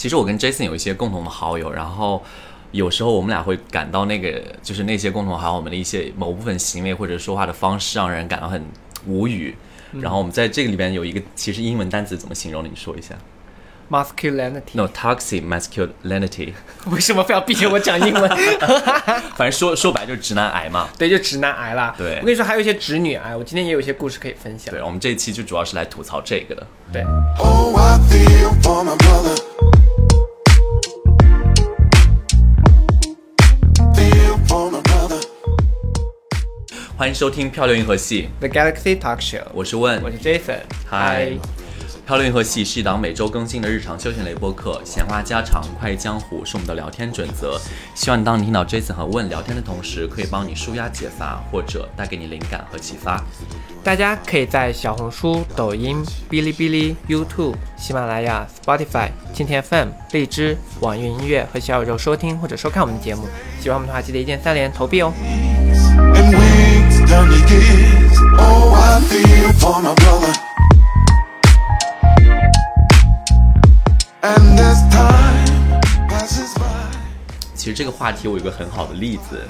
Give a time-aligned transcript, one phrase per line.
[0.00, 2.24] 其实我跟 Jason 有一些共同的好友，然后
[2.70, 8.64] 有时候我们俩会感到那个就是那些共同好友们的一些某部分行为或者说话的方式让人感到很
[9.06, 9.54] 无语。
[10.00, 12.64] 然后我们在这个里边有一个其实英文单词怎么形容？
[12.64, 13.14] 你说一下。
[13.90, 14.72] masculinity。
[14.72, 16.54] No toxic masculinity，
[16.90, 18.30] 为什么非要逼着我讲英文？
[19.36, 20.88] 反正说说白就是直男癌嘛。
[20.96, 21.94] 对，就直男癌啦。
[21.98, 24.72] 对我跟你说，还有一些直女癌，我今天也有一些故事可以分享。
[24.72, 26.66] 对，我们这一期就主要是来吐槽这个的。
[26.90, 27.02] 对
[27.38, 29.49] ，Oh, I feel for my brother.
[37.00, 40.10] 欢迎收听《漂流银河系》，The Galaxy Talk Show，我是问我。
[40.10, 40.58] 是 Jason。
[40.86, 41.30] 嗨，
[42.06, 47.58] 漂流银河系是一档每周更新的日常休闲类播客，闲话家常、快意江湖是我们的聊天准则。
[47.94, 53.18] 希望当你听到 Jason 和问聊天的同时，可以帮你舒压解乏，或者带给你灵感和启发。
[53.82, 63.26] 大家可以在小红书、抖音、哔哩哔哩、YouTube、喜马拉雅、Spotify、蜻蜓 FM、荔枝、网易云音乐和小宇宙收听或者收看我们的节目。
[63.58, 65.10] 喜欢我们的话，记得一键三连投币哦。
[67.12, 68.18] And wings turn to gears.
[68.38, 70.32] Oh, I feel for my brother.
[74.22, 76.90] And this time passes by.
[77.54, 79.42] 其实这个话题我有个很好的例子，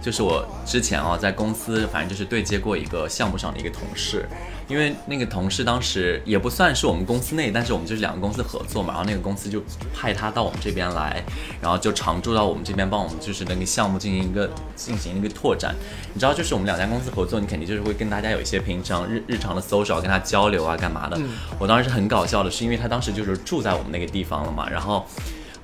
[0.00, 4.26] 就是我之前啊在公司，反正就是对接过一个项目上的一个同事，
[4.68, 9.62] 因为那个同事当时也不算是我们公司内，但是我们就是两个公司合作嘛，然后那个公司就
[9.94, 11.22] 派他到我们这边来，
[11.60, 15.74] 然后就常驻到我们这边帮我们就是那个项目进行一个进行一个拓展。
[16.14, 21.18] 你知道，就是我们两家公司合作，你肯定就是会跟大家有一些平常日日常的 social 跟他交流啊干嘛的。
[21.58, 25.04] 我当时很搞笑的是，因为他当时就是住在我们那个地方了嘛，然后。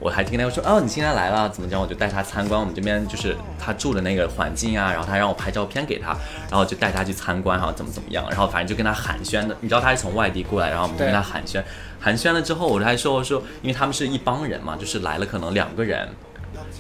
[0.01, 1.81] 我还听他说，哦，你今天来了，怎么讲？
[1.81, 6.17] 我就带他参观我们这边就是他住的那个环境啊，然后他让我拍照片给他，
[6.51, 11.63] 然后就带他去参观，然后怎么怎么样，然后反正就跟他寒暄的，你知道他是从外地过来，然后我们就跟他寒暄，
[12.01, 16.09] 寒暄了之后，我还说说，因为他们是一帮人嘛，就是来了可能两个人。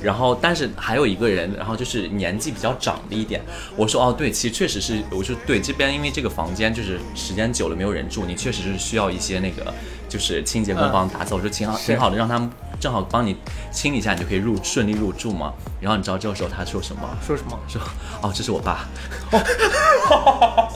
[0.03, 3.41] 然后，但是还有一个人，然后就是年纪比较长的一点。
[3.77, 9.73] 我说哦，对，其实确实是，我说对，这边因为这个房间就是时间久了没有人住，你确实是需要一些那个
[10.15, 11.35] 就是清洁工帮打扫。
[11.35, 12.49] 我说挺好，挺好的，让他们
[12.79, 13.37] 正好帮你
[13.73, 15.53] 清理一下，你就可以入顺利入住嘛。
[15.81, 17.03] 然后你知道这个时候他说什么？
[17.27, 17.59] 说什么？
[17.67, 17.83] 说
[18.23, 18.87] 哦，这是我爸。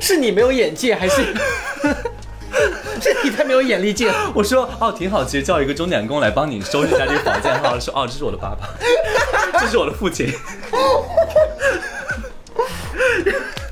[0.00, 1.22] 是你没有眼界，还是
[3.00, 4.12] 是你太没有眼力见？
[4.34, 7.56] 我说哦，挺好，其实叫一个钟点工来帮你收拾一下这个房间。
[7.62, 8.68] 好了，说哦，这是我的爸爸，
[9.60, 10.34] 这是我的父亲。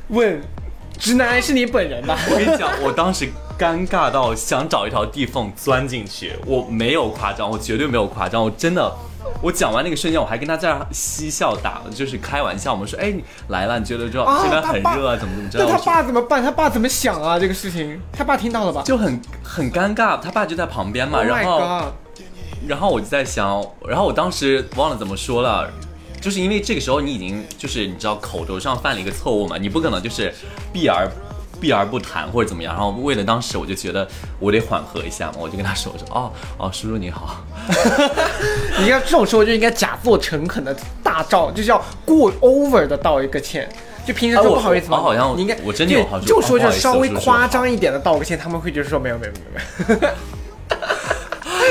[0.06, 0.40] 问，
[1.00, 2.16] 直男癌是你本人吧？
[2.30, 3.26] 我跟你讲，我当时
[3.58, 8.92] 尴尬到想找一条地缝钻进去，我没有夸张，我绝对没有夸张，我真的。
[9.42, 12.72] 我讲完那个瞬间，我还跟他在那嬉笑打，就是开玩笑。
[12.72, 15.58] 我们说，哎，你来了，你觉得这啊这边很热啊，怎么怎么着？
[15.60, 16.42] 那他爸怎么办？
[16.42, 17.38] 他爸怎么想啊？
[17.38, 21.92] 这个事情，他爸听到了吧就很很尴尬，他爸就在旁边嘛，？Oh 然后
[22.66, 25.70] 然后我就在想，然后我当时忘了怎么说了，
[26.20, 30.32] 就是因为这个时候你已经就是你知道口头上犯了一个错误嘛，你不可能就是
[30.72, 31.08] 避而
[31.60, 32.74] 避而不谈或者怎么样。
[32.74, 34.06] 然后为了当时我就觉得
[34.38, 37.42] 我得缓和一下嘛，我就跟他说我说哦哦叔叔你好，
[38.80, 43.68] 你要这种时候就应该假作诚恳的大照，就是要过 over 的道一个歉。
[44.06, 49.38] 就平时啊我说不好意思嘛，我好像你应该我真的有就好说就稍微夸张一点的道个歉，他们会觉得说没有没有没
[49.94, 50.12] 有没有。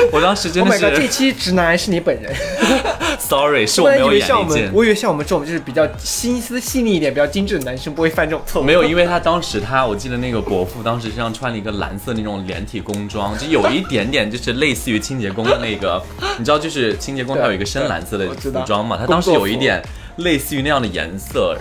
[0.13, 0.97] 我当时真 Oh 的 my god！
[0.97, 2.33] 这期直男癌是你本人，
[3.19, 4.73] sorry 是我没有眼为像我们，力见。
[4.73, 8.65] 我以为像我们这种就是比较心思细腻一点、比较精致的男生不会犯这种错误。
[8.65, 16.01] 没有，因为他当时他，我记得那个伯父当时身上穿了一个蓝色那种连体工装，就有一点点就是类似于清洁工的那个，
[16.37, 19.81] 你知道，就是清洁工他有一个深蓝色的服装嘛， 他当时有一点
[20.17, 21.57] 类似于那样的颜色，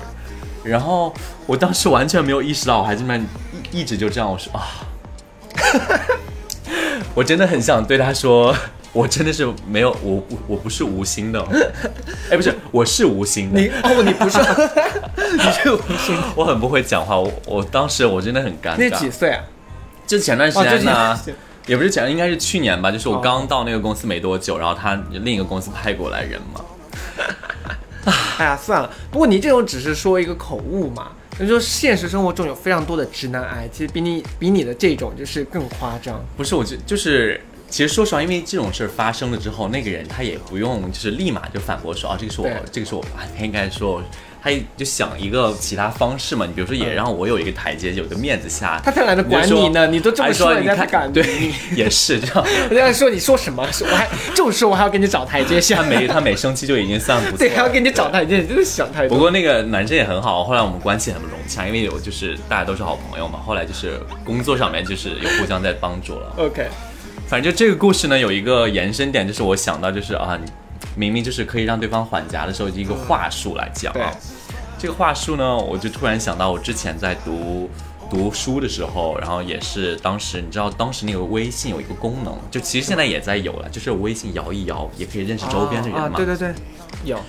[0.64, 1.12] 然后
[1.46, 3.16] 我当时完全没有意识到，我还这么
[3.72, 4.68] 一一直就这样，我说啊，
[7.14, 8.54] 我真的很想对他说。
[8.92, 11.40] 我真的是没有，我我我不是无心的，
[12.30, 13.60] 哎，不是，我是无心的。
[13.60, 14.38] 你哦，你不是，
[15.36, 16.16] 你是无心。
[16.34, 18.98] 我很不会讲话，我我当时我真的很尴那尬。
[18.98, 19.44] 几岁啊？
[20.06, 21.34] 就前段时间呢，是
[21.66, 26.60] 也不是前，应该是去年吧，就是我哦刚到那个公司没多久，然后他另一个公司派过来人嘛。
[28.38, 28.90] 哎呀，算了。
[29.10, 31.08] 不过你这种只是说一个口误嘛。
[31.40, 36.20] 你说现实生活中有非常多的直男癌，其实比你比你的这种就是更夸张。
[36.36, 44.02] 不是，我就就是，其实说实话，因为这种事儿发生了之后，那个人他也不用就是立马就反驳说啊，这个是我，这个是我，啊他应该说。
[44.40, 48.80] 他就想一个其他方式嘛，你比如说也让我有一个台阶，有个面子下。
[48.84, 51.24] 他才懒得管你呢你都这么说人家才敢对，
[51.74, 52.46] 也是这样。
[52.70, 57.38] 人家说你说什么，我还这种事我还要给你找台阶下他，没他没生气就已经算不错了。
[57.38, 59.16] 对，还要给你找台阶，你真的想太多。
[59.16, 63.40] 不过那个男生也很好，后来我们关系很融洽，因为有就是大家都是好朋友嘛。
[63.44, 66.32] 后来就是工作上面就是有互相在帮助了。
[66.38, 66.68] OK，
[67.28, 70.40] 反正就这个故事呢，有一个延伸点，就是我想到就是啊，
[70.96, 74.10] 明明就是可以让对方缓颊的时候，一个话术来讲对啊。
[74.78, 77.68] 这个话术呢，我就突然想到，我之前在读
[78.08, 86.06] 读书的时候，然后也是当时你知道，当时那个微信有一个功能，就其实现在也在有了，就是微信摇一摇也可以认识周边的人嘛。
[86.06, 86.54] 啊，对对对，
[87.04, 87.20] 有。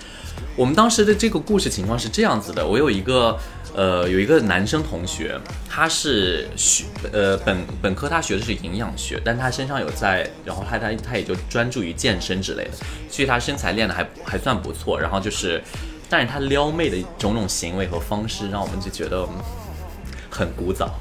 [0.55, 3.37] 我们当时的这个故事情况是这样子的，我有一个
[3.75, 5.39] 呃有一个男生同学，
[5.69, 12.71] 他是学呃本本科他学的是营养学，但他身上有在，然后他他他也就专注于健身之类的，
[13.09, 15.61] 所以他身材练的还还算不错，然后就是，
[16.09, 19.27] 但是他撩妹的种种行为和方式，让我们就觉得
[20.29, 20.99] 很古早。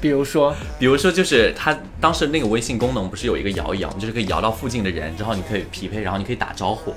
[0.00, 6.94] 比如说，比如说，就是他当时那个微信功能不是有一个摇一摇，就是可以摇到附近的人，之后你可以匹配，然后你可以打招呼。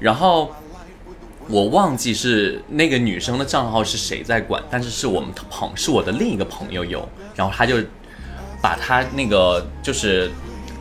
[0.00, 0.50] 然后
[1.48, 7.76] 我忘记是那个女生的账号是谁在管，但是是我们朋是我的另一个朋友有，然后他就
[8.60, 10.30] 把他那个就是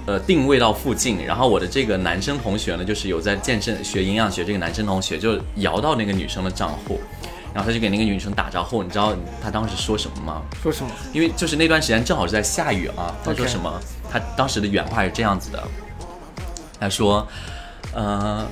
[0.07, 6.99] 呃定位到附近，然后我的这个男生同学呢，就是有在健身学营养学这个男生同学就摇到那个女生的账户，
[7.53, 10.41] 然后他就给那个女生打招呼，你知道他当时说什么吗？
[10.63, 10.89] 说什么？
[11.13, 13.15] 因为就是那段时间正好是在下雨啊。
[13.23, 13.79] 他说什么
[14.09, 15.63] 他当时的原话是这样子的，
[16.79, 17.27] 他说，
[17.93, 18.47] 呃，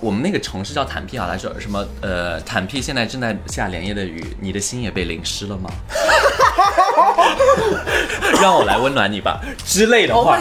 [0.00, 5.70] 我们那个城市叫坦皮啊，来说什么呃，坦皮现在正在下连夜的雨，你的心也被淋湿了吗？
[8.40, 10.40] 让我来温暖你吧之类的话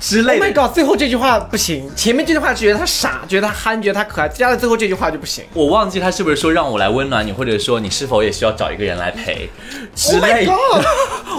[0.00, 0.52] 话 my- 之 Oh 类 my。
[0.52, 0.74] god！
[0.74, 5.44] 最后这句话不行，前面这句话觉得他傻，觉得他憨，觉得他可爱，加了最后这句话就不行。
[5.52, 9.48] 我忘记他是不是说让我来温暖你，或者说你是否也需要找一个人来陪
[9.94, 10.52] 之 Oh my 类的。
[10.52, 10.84] god！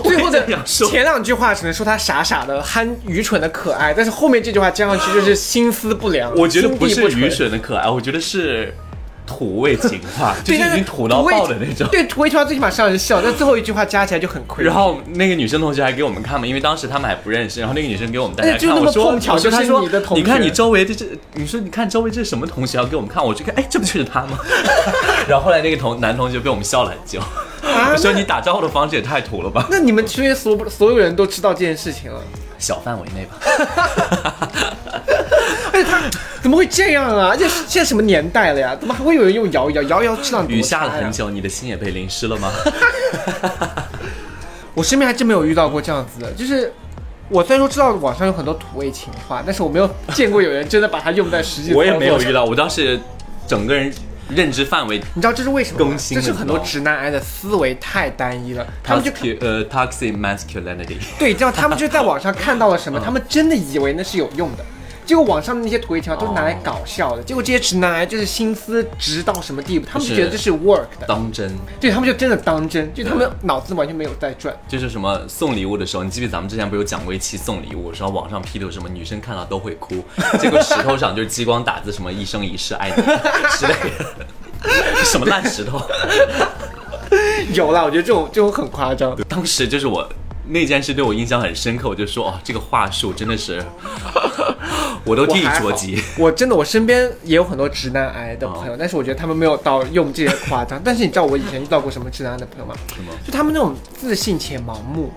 [0.05, 6.33] 最后的前两句话只能说他傻傻的、憨、愚蠢的、可爱，但是后面这句话加上去就是心思不良。
[6.35, 8.73] 我觉得不是愚蠢的可爱，我觉得是
[9.31, 11.87] 土味情话， 就是已经土到爆的那种。
[11.89, 14.63] 对，土味情话最起码让人笑，但最后一句话加起来就很亏。
[14.65, 24.37] 然后那个女生同学还给我们看嘛，因为当时他们还不认识，然后那个女生给我们大家看，哎就那么我说，碰巧就是你的同学你看你周围这这，你说你看周围这是什么同学要给我们看，我就看，哎，这不就是他吗？
[25.27, 32.21] 然后后来那个同男同学被我们笑了很久，啊我说你打招呼的方式也太土了吧，那你们学院所所有人都知道这件事情了，
[32.57, 33.37] 小范围内吧。
[35.71, 36.01] 而 且他
[36.41, 37.35] 怎么会这样啊？
[37.35, 38.75] 这现在什么年代了呀？
[38.75, 39.83] 怎么还会有人用摇一摇？
[39.83, 42.51] 摇一摇质量多雨下了很久，你的心也被淋湿了吗？
[44.73, 46.73] 我身边还真没有遇到过这样子的，就是
[47.29, 51.73] 我虽然说知道网上有很多土味情话，但是我没有见过有人真的把它用在实际。
[51.73, 52.33] 我也没有遇。
[52.33, 52.99] 到，我当时
[53.45, 53.93] 整个人
[54.29, 55.89] 认知范围你知道这是为什么吗？
[55.89, 59.11] 更新这是很多直男癌的思维太单一了，他们就
[59.41, 60.95] 呃 toxic masculinity。
[61.19, 64.63] 对，这样他们就在网上看到了什么， 他们真的以为那是有用的。
[65.11, 74.57] 结果网上的那些土味情话都是拿来搞笑的，结果这些直男癌就是心思直到什么地步，他们就觉得这是 work 的，当真，对他们就真的当真，就他们脑子完全没有在转。
[74.69, 80.01] 就是什么送礼物的时候，你记不记得咱们之前不是有讲过一期送礼物，然后网上批的什么女生看到都会哭，
[80.39, 83.03] 结果石头上就是激光打字什么一生一世爱你
[83.59, 85.81] 之类的，什么烂石头。
[87.51, 89.13] 有啦，我觉得这种这种很夸张。
[89.27, 90.07] 当时就是我
[90.47, 93.63] 那件事对我印象很深刻，我就说哦，这个话术真的是，
[95.03, 96.01] 我都替你着急。
[96.17, 100.79] 我真的，我身边也有很多直男癌的朋友，但是我觉得他们没有到用这些夸张。
[100.83, 102.75] 但是你知道我以前遇到过什么直男癌的朋友吗？
[102.95, 103.11] 什么？
[103.25, 105.11] 就他们那种自信且盲目。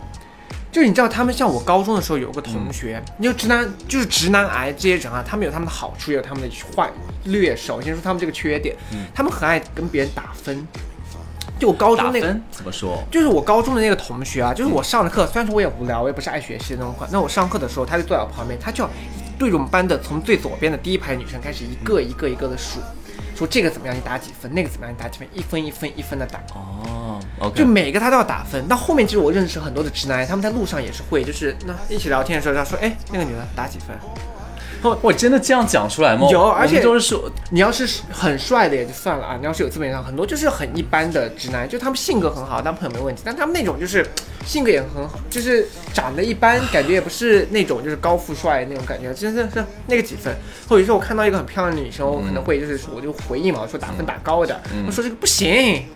[0.72, 6.90] 就是你知道，他们像我高中的时候有个同学，你就直男就是直男癌这些人啊，他们有他们的好处，也有他们的坏
[7.24, 7.54] 劣。
[7.54, 8.74] 首先说他们这个缺点，
[9.14, 10.66] 他们很爱跟别人打分。
[11.60, 13.00] 就我高中那个怎么说？
[13.08, 18.90] 就是我高中的那个同学啊，就是我上的课，虽然说我也无聊，我也不是爱学习的那种款，那我上课的时候，他就坐在我旁边，他就要
[19.44, 22.80] 对着我们班的从最左边的第一排女生开始一个一个一个的数，
[23.36, 28.66] 说这个怎么样你打几分，那个怎么样你打几分，一分一分一分的打，哦，OK，就每个他都要打分。
[28.66, 33.88] 到后面其实我认识很多的直男癌，他们在路上也是会，就是那一起聊天的时候，他说，哎，那个女的打几分？
[35.02, 36.28] 我真的这样讲出来吗？
[36.30, 44.06] 有而且我们都是说你要是很帅的也就算了啊，你要是有资本上很多就是很一般的直男，就他们性格很好，当朋友没问题，但他们那种就是
[44.44, 50.34] 性格也很好，就是长得一般，感觉也不是那种就是高富帅那种感觉，真的是那个几分。
[50.68, 55.86] 或者说我看到一个很漂亮的女生，我可能会就是说我就回应嘛，我说打分打高一点，我说这个不行。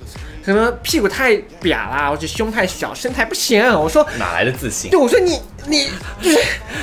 [0.49, 3.63] 什么屁股太瘪啦，或者胸太小，身材不行。
[3.79, 4.91] 我说，哪来的自信？
[4.91, 5.91] 对，我说你你
[6.23, 6.39] 就是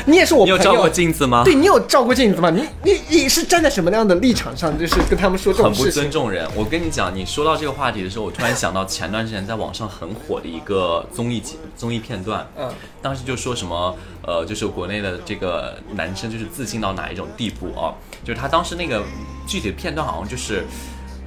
[0.06, 1.42] 你也是我朋友，你有照过镜子吗？
[1.44, 2.52] 对你有照过镜子吗？
[2.52, 6.02] 你你你是站在什么样的立场上，就是跟他们说这很不种事情？
[6.04, 6.48] 尊重人。
[6.54, 17.96] 我跟你讲，你说到这个话题的时候，我突然想到前段时间在网上很火的一个综艺节综艺片段，嗯，当时就说什么，呃，就是国内的这个男生就是自信到哪一种地步啊？
[18.24, 19.02] 就是他当时那个
[19.48, 20.64] 具体的片段好像就是，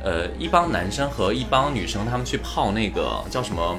[0.08, 3.78] 呃，一帮男生和一帮女生他们去泡那个叫什么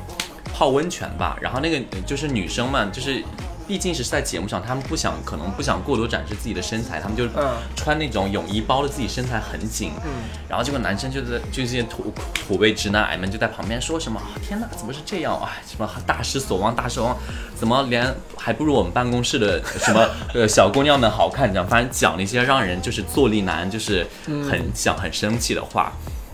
[0.54, 3.24] 泡温泉吧，然后那个就是女生们就是。
[3.70, 10.10] 毕竟是在节目上，他们不想可能不想过多展示自己的身材，他们就嗯穿那种泳衣包的自己身材很紧，嗯
[10.50, 15.40] 然后结果男生就在就这些土土味直男癌们就在旁边说什么，啊天哪，怎么是这样？
[15.46, 17.16] 哎，什么大失所望，大失所望，
[17.56, 21.48] 怎么连还不如我们办公室的什么 呃小姑娘们好看？
[21.48, 24.04] 这样，反正讲了一些让人就是坐立难，就是
[24.50, 25.94] 很想很生气的话。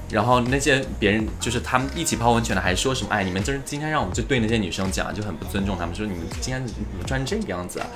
[0.09, 3.09] 然后那些别人就是他们一起泡温泉的，还说什么？
[3.09, 7.87] 哎，你们就是今天让我们就对那些女生讲，就很不尊重他们，说你们今天怎么穿成这个样子啊？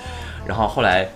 [0.48, 1.08] 然后后来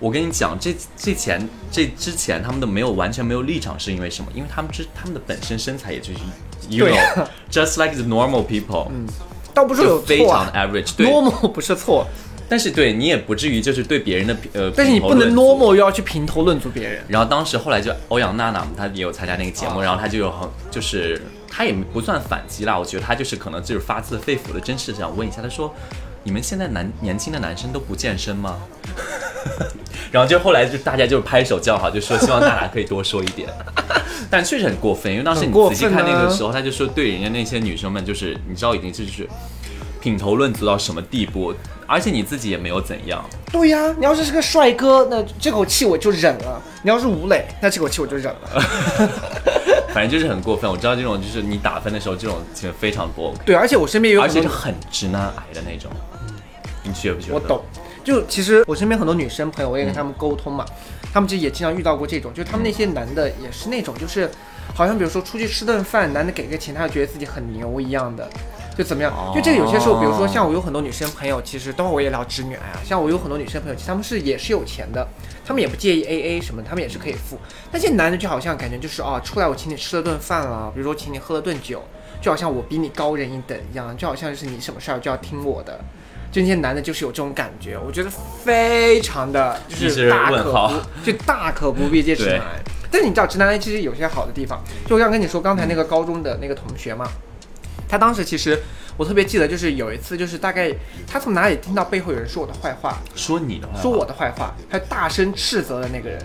[0.00, 4.30] 我跟你讲，这这前这之前他们的没有完全没有立场，是因为什么？
[4.32, 6.20] 因为他们之他们的本身身材也就是
[6.68, 9.06] you 对 know just like the normal people，嗯、
[9.52, 11.06] 倒不是有就非常错啊 average，对。
[11.06, 12.06] ，normal 不是错，
[12.48, 17.02] 但是对你也不至于就是对别人的呃，但是你不能 normal 又要去评头论足别人。
[17.08, 25.74] 然后当时后来就欧阳娜娜她也有参加那个节目，哦然后她就有很就是她也不算反击啦，我觉得她就是可能就是发自肺腑的真实想问一下，她说
[26.24, 28.56] 你们现在男年轻的男生都不健身吗？
[30.10, 33.48] 然后就后来就大家就拍手叫好，就说希望娜娜可以多说一点，
[34.30, 39.28] 但确实很过分，因为当时你仔细看那个啊时候，他就说对人家那些女生们就是你知道已经就是
[40.00, 41.54] 品头论足到什么地步，
[41.86, 43.24] 而且你自己也没有怎样。
[43.52, 48.62] 对呀、你要是是个帅哥，那这口气我就忍了；你要是吴磊，那这口气我就忍了。
[49.92, 50.70] 反正就是很过分。
[50.70, 55.90] 我知道这种就是你打分的时候，这种其实非常不 OK，对，而且我身边有很多而且是很直男癌的那种。
[56.84, 57.34] 你觉不觉得？
[57.34, 57.62] 我懂。
[58.04, 60.64] 就其实我身边很多女生朋友，我也跟他们沟通嘛，
[61.12, 64.30] 她们其实也经常遇到过这种，就是他们那些男的也是那种，就是
[64.74, 68.26] 好像比如说出去吃顿饭，男的给个钱，他就觉得自己很牛一样的。
[68.78, 69.12] 就怎么样？
[69.34, 72.78] 就这个有些时候，比如说像我有很多女生朋友，其实等会儿我也聊直女癌啊。
[72.84, 75.04] 像我有很多女生朋友，其实她们是也是有钱的，
[75.44, 77.36] 她们也不介意 A A 什么，她们也是可以付。
[77.72, 81.82] 但这男的就好像感觉就是哦，出来我请你吃了顿饭了，比如说请你喝了顿酒，
[82.22, 85.80] 就好像我比你高人一等一样，就好像是你什么事儿就要听我的。
[86.30, 88.10] 就那些男的，就是有这种感觉，我觉得
[88.44, 92.62] 非常的 就是大可不，就大可不必这直男癌。
[92.90, 97.06] 但是你知道，直男癌其实有些好的地方，就我刚跟你说，刚才那个高中的那个同学嘛，
[97.88, 98.60] 他当时其实
[98.96, 100.72] 我特别记得，就是有一次，就是大概
[101.06, 106.20] 他从哪里听到背后有人说我的坏话，说你的话，说我的坏话，还大声斥责的那个人，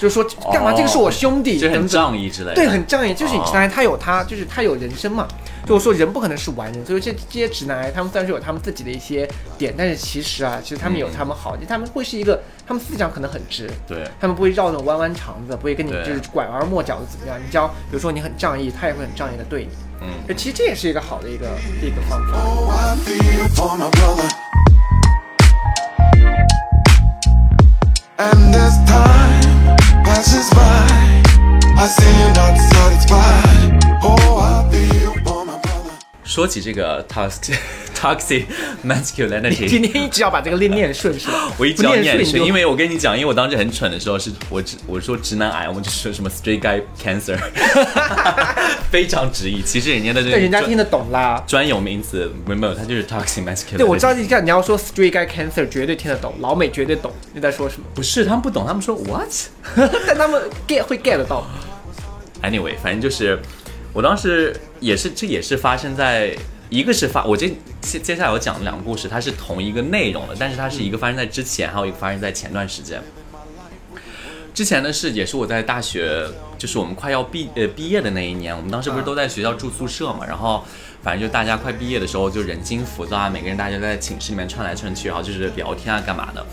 [0.00, 0.72] 就是说干嘛？
[0.72, 2.54] 这个是我兄弟，就很仗义之类的。
[2.54, 3.12] 对，很仗义。
[3.12, 5.28] 就是你哦直男癌他有他，就是他有人生嘛。
[5.66, 9.28] 就是说人不可能是完人，所以这这些直男癌他们虽然是有他们自己的一些
[9.58, 17.38] 点，但是其实啊，其实他们有嗯他们好，就他们会是一个，他们思想可能很直，对他们不会绕那种弯弯肠子，不会跟你就是拐弯抹角的怎么样。
[17.38, 19.70] 你只要比如说你很仗义，他也会很仗义的对你。
[20.00, 21.46] 嗯，其实这也是一个好的一个
[21.82, 22.38] 一个方法。
[30.20, 31.22] Passes by,
[31.78, 33.49] I see you're not satisfied.
[36.30, 37.56] 说起这个 toxic
[37.92, 38.44] toxic
[38.86, 41.52] masculinity，今天一直要把这个念念顺是吧？
[41.58, 47.36] 我一直要不念顺，顺因为我跟你讲，因为我当时很蠢的时候是，我直我说直男癌，我们就说什么 straight guy cancer，
[48.92, 49.60] 非常直译。
[49.60, 51.42] 其实人家的这个对人家听得懂啦。
[51.48, 53.78] 专有名词没有，它就是 toxic masculinity。
[53.78, 59.28] 对，我知道你看你要说 straight guy cancer 绝对听得懂，老美绝对懂你在说什么，不是他们不懂，他们说 what？
[60.06, 61.44] 但他们 get 会 get 得到。
[62.44, 63.36] Anyway，反正就是
[63.92, 66.36] 我当时也是，这也是发生在
[66.68, 67.48] 一个是发我这
[67.80, 73.02] 接接下来我讲的两个故事，它是同一个内容的，但是它是一个发生在之前，还有一个发生在前段时间。
[74.52, 76.26] 之前的是也是我在大学，
[76.58, 80.64] 就是我们快要毕呃毕业的那一年，我们当时不是都在学校住宿舍嘛，然后
[81.02, 86.44] 反正就大家快毕业的时候就人心浮躁啊，每个人大家在寝室里面串来串去，然后就是聊天啊干嘛的。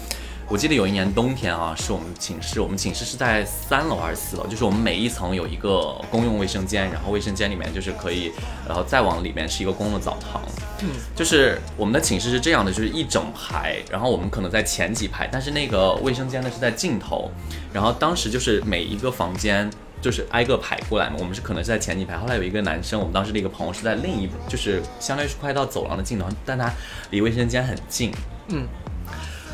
[0.50, 4.48] 我记得有一年冬天啊，是我们寝室，我们寝室是在三楼还是四楼？
[4.48, 8.32] 就是我们每一层有一个公用卫生间，然后卫生间里面就是可以，
[8.66, 10.42] 然后再往里面是一个公共澡堂。
[10.80, 17.30] 嗯，就是我们的寝室是这样的，就是一整排，然后我们可能在前几排，但是那个卫生间呢是在尽头，
[17.74, 19.70] 然后当时就是每一个房间。
[20.00, 26.72] 就是挨个排过来嘛，我们是可能是在前几排，后来有一个男生，我们当时的一个朋友是在另一，就是相当于是快到走廊的尽头，但他
[27.10, 28.12] 离卫生间很近，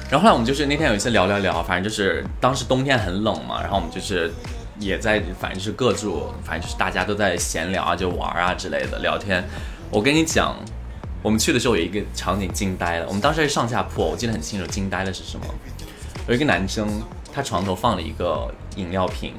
[0.10, 4.32] 然后后来我们就是那天有一次聊聊聊，反正就是当时冬天很冷嘛，然后我们就是
[4.80, 9.44] 也在，反正就是各住，反正就是大家都在闲聊啊，就玩啊之类的聊天。
[9.90, 10.56] 我跟你讲，
[11.22, 15.46] 我们去的时候有一个场景惊呆了，我们当时是上下铺，我记得很清楚，惊呆的是什么？
[16.28, 16.88] 有一个男生，
[17.34, 19.34] 他床头放了一个饮料瓶，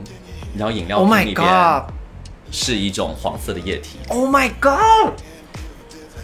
[0.56, 1.83] 然后饮料 Oh 瓶里边
[2.50, 3.99] 是一种黄色的液体。
[4.09, 5.14] Oh my god！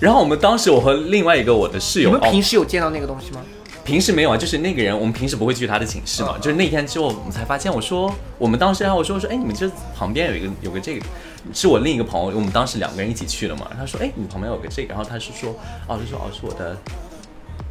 [0.00, 3.40] 然后我们当时我和另外一个我的室友你们平时有见到那个东西吗？
[3.84, 11.04] 平时没有啊，就是那个人，我们平时不会去他的寝室嘛，就是那天之后我们才发现，我说我们当时，然后我说我说，哎，你们这旁边有一个有个这个，
[11.52, 15.54] 是我另一个朋友，我们当时两个人一起去的嘛，他说，哎，你旁边有个这个，然后他是说，
[15.86, 16.76] 哦，就说哦是我的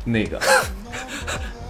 [0.06, 0.40] 那个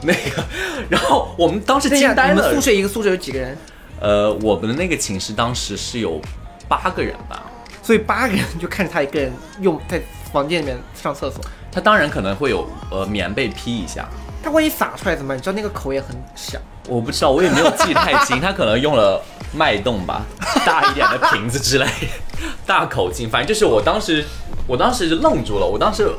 [0.02, 0.44] 那个，
[0.90, 2.62] 然后我们当时等一下惊呆了你们宿。
[2.62, 3.58] 舍一个宿舍有几个人？
[4.00, 6.22] 呃，我们的那个寝室当时是有
[6.68, 7.44] 八个人吧，
[7.84, 14.08] 所以八个人就看着他一个人用在房间里面上厕所，他当然可能会有呃棉被披一下，
[14.44, 15.38] 他万一洒出来怎么办？
[15.38, 19.22] 你知道那个口也很小，我不知道，我也没有记太清， 他可能用了
[19.54, 20.22] 脉动吧，
[20.66, 21.86] 大一点的瓶子之类，
[22.66, 24.26] 大口径，反正就是我当时，
[24.68, 26.10] 我当时就愣住了，我当时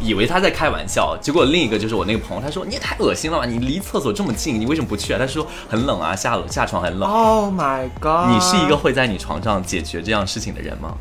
[0.00, 5.18] 以为他在开玩笑，结果另一个就是我那个朋友，他说你也太恶心了吧，你离厕所这么近，你为什么不去啊？
[5.18, 7.10] 他说很冷啊，下下床很冷。
[7.10, 8.30] Oh my god！
[8.30, 10.94] 你是一个会在你床上解决这样事情的人吗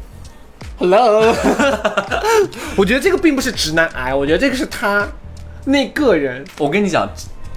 [0.79, 1.35] ？Hello，
[2.75, 5.07] 我觉得这个并不是直男癌，我觉得这个是他
[5.67, 7.05] 那个人我跟你讲，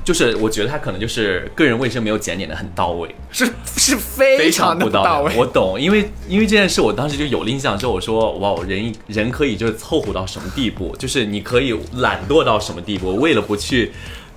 [0.04, 3.14] 就是我觉得他可能就是个人卫生没有检点的很到位。
[3.30, 5.32] 是是非非常的不到位。
[5.36, 13.92] 我懂，因为因为这件事，我当时就有了印象之后，我说哇，人人可以就是凑合到什么地步，就是你可以懒惰到什么地步，为了不去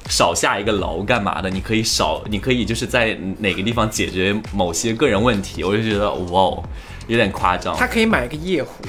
[0.08, 6.64] 少下一个楼干嘛的，你可以少，你可以就是在哪个地方解决某些个人问题，我就觉得哇哦，
[7.08, 7.76] 有点夸张。
[7.76, 8.84] 他可以买个夜壶，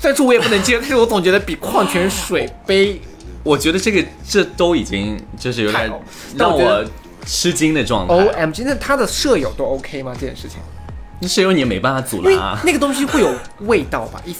[0.00, 3.00] 虽然说我也不能接受，但 是我总觉得比矿泉水杯
[3.44, 5.92] 我觉得这个这都已经就是有点
[6.34, 6.84] 让我
[7.26, 8.14] 吃惊的状态。
[8.14, 10.12] O M G，那他的舍友都 OK 吗？
[10.18, 12.58] 这件事情，舍友你也没办法阻拦啊。
[12.64, 14.34] 那个东西会有味道吧，一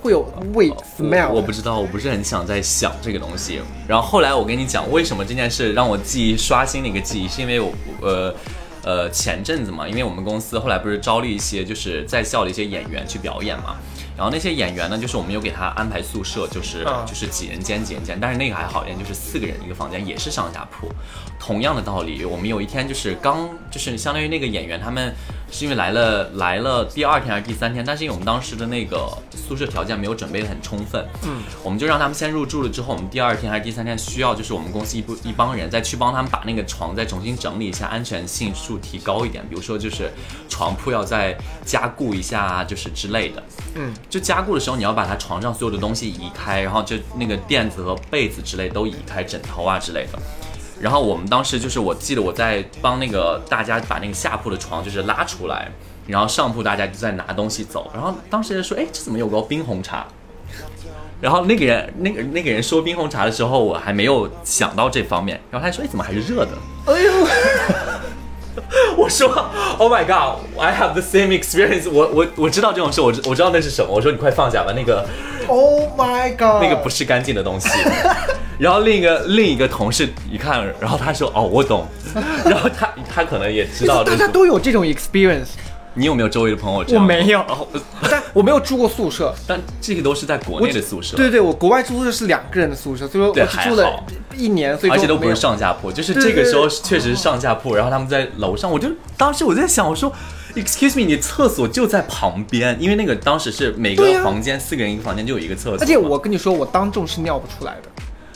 [0.00, 0.20] 会有
[0.54, 3.60] 味 smell 我我不知道，我不是很想再想这个东西。
[3.86, 8.34] 然后后来我跟你讲，为什么这件事让我记忆刷新了一个记忆，是因为我呃
[8.82, 13.76] 呃前阵子嘛，因为我们公司后来不是招了一些就是在校的一些演员去表演嘛。
[14.18, 20.90] 然后那些演员呢，就是我们有给他安排宿舍，就是、嗯就是几人间几人间，但是那个还好一点，就是四个人一个房间，也是上下铺。
[21.38, 25.14] 同样的道理，我们有一天就是刚就是相当于那个演员他们
[25.50, 40.10] 是因为来了来了第二天还是第三天，但是因为我们当时的那个宿舍条件没有准备的很充分，嗯，我们就让他们先入住了之后，我们第二天还是第三天需要就是我们公司一部一帮人再去帮他们把那个床再重新整理一下，安全系数提高一点，比如说就是
[40.48, 43.42] 床铺要再加固一下啊，就是之类的，
[43.74, 50.18] 嗯，就加固的时候，你要把它床上所有的东西移开，然后就那个垫子和被子之类都移开，枕头啊之类的。
[50.80, 55.68] 然后我们当时就是，我记得我在帮那个大家把那个下铺的床就是拉出来，
[56.06, 57.90] 然后上铺大家就在拿东西走。
[57.92, 60.06] 然后当时就说，哎，这怎么有个冰红茶？
[61.20, 65.40] 然后那个人，那个那个人说冰红茶的时候，我还没有想到这方面。
[65.50, 66.52] 然后他说，哎，怎么还是热的？
[66.86, 67.12] 哎呦，
[68.96, 69.28] 我说
[69.78, 72.06] ，Oh my God，I have the same experience 我。
[72.06, 73.90] 我我知道这种事，我我知道那是什么。
[73.92, 75.04] 我说你快放下吧，那个
[75.48, 76.62] Oh my god！
[76.62, 77.68] 那个不是干净的东西。
[78.58, 81.86] 然后另一个另一个同事一看，然后他说哦，我懂。
[82.44, 84.28] 然后他他可能也知道这大家。
[84.28, 85.48] 都有这种 experience，
[85.94, 87.02] 你有没有周围的朋友这样？
[87.02, 87.68] 我没有哦
[88.10, 89.34] 但我没有住过宿舍。
[89.46, 94.04] 但这个都是在国内的宿舍，对对对，我国外住宿舍是两个人的宿舍，所以说我只住了
[94.36, 100.12] 一年，所以而且都不是上下铺，就是这个时候确实是上下铺，然后他们在楼上，我就当时我在想，我说
[100.54, 107.88] ，excuse me，你厕所就在旁边，因为那个当时是每个房间四个人一个房间就有一个厕所，而且我跟你说，我当众是尿不出来的，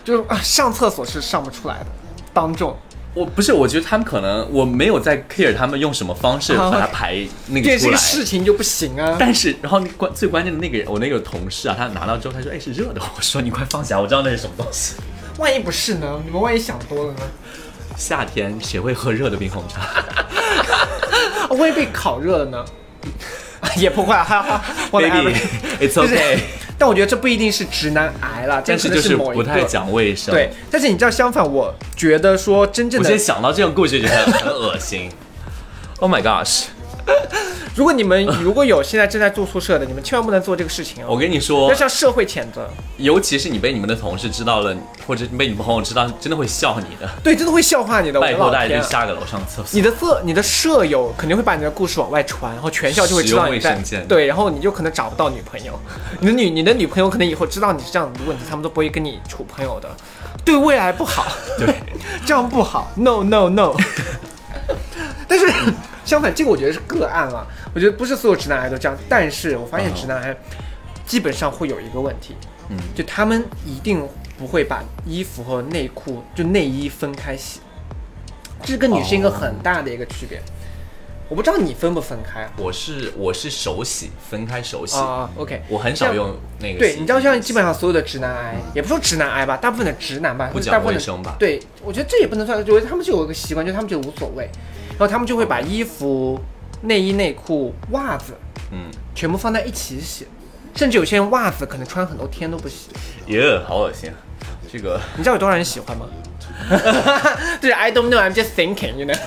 [0.05, 1.87] 就是啊，上厕所是上不出来的，
[2.33, 2.77] 当众。
[3.15, 7.97] 我不是，我觉得他们可能我没有在 care 他们用什么方式啊把它排那个个出来。
[7.99, 9.17] 事情就不行啊。
[9.19, 14.95] 但是，然后那关最关键的那个人，我那个同事啊，他拿到之后，他说：“哎，是热的。”我说：“你快放下，我知道那是什么东西。
[15.37, 16.21] 万一不是呢？
[16.25, 17.21] 你们万一想多了呢？
[17.99, 19.83] 夏天谁会喝热的冰红茶？
[19.83, 20.27] 啊
[21.59, 22.65] 万一被烤热了呢？
[23.77, 24.65] 也不会啊，哈哈。
[24.91, 26.39] whatever Baby，it's okay。
[26.83, 30.35] 但我觉得这不一定是直男癌了，这但是就是不太讲卫生。
[30.35, 35.09] 对，，但是你知道，相反，我觉得说真正的我现在，想到这个故事就很很恶心。
[36.01, 36.65] Oh my gosh！
[37.75, 42.69] 如果你们 如果有现在正在住宿舍的，你们千万不能做这个事情我哦，跟你说要，向社会谴责。
[42.99, 47.09] 尤其是你被你们的同事知道了，或者被你朋友知道，真的会笑你的。
[47.25, 48.21] 对，真的会笑话你的。
[48.21, 49.67] 我的拜托大家老天啊就下个楼上厕所。
[49.73, 53.75] 你的舍你的舍友肯定会把你的故事往外传，然后全校就会知道你在
[54.09, 55.79] 对，然后你就可能找不到女朋友，
[56.21, 59.89] 你的女你的女朋友可能以后知道你是这样的问题，他们都不会跟你处朋友的，
[60.45, 61.27] 对未来不好，
[61.59, 61.75] 对，
[62.27, 63.75] 这样不好，no no no。
[65.33, 65.47] 但是
[66.05, 70.37] 相反，这个我觉得是个案了，我觉得不是所有直男癌都这样，但是我发现直男癌
[71.07, 72.35] 基本上会有一个问题，
[72.69, 74.07] 嗯，就他们一定
[74.39, 77.61] 不会把衣服和内裤就内衣分开洗，
[78.61, 80.39] 这是跟女生一个很大的一个区别。
[81.31, 82.53] 我不知道你分不分开啊？
[82.59, 84.99] 我是我是手洗，分开手洗。
[84.99, 86.79] 啊，OK，我很少用那个。
[86.79, 94.47] 对，你知道像基本上所有的直男癌，也不说直男癌吧，大部分的直男吧，不讲或者大部分的卫生吧对，我觉得这也不能算，我觉得他们就有一个习惯，就是他们觉得无所谓，
[94.82, 96.41] 然后他们就会把衣服、
[96.83, 98.35] 内衣、内裤、袜子
[98.71, 100.27] 嗯，全部放在一起洗，
[100.75, 102.89] 甚至有些人袜子可能穿很多天都不洗。
[103.27, 104.15] 耶，好恶心啊！
[104.73, 106.07] 这个你知道有多少人喜欢吗？
[107.61, 109.19] 就是 I don't know, I'm just thinking, you know。